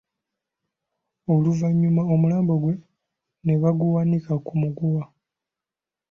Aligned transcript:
Oluvannyuma 1.33 2.01
omulambo 2.13 2.53
gwe 2.61 2.73
ne 3.45 3.53
baguwanika 3.61 4.33
ku 4.45 4.53
muguwa. 4.61 5.03